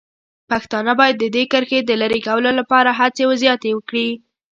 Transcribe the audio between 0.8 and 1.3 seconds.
باید د